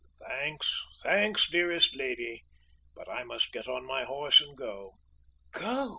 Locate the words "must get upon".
3.23-3.85